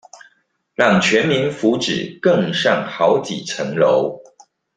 [0.73, 4.19] 讓全民福祉更上好幾層樓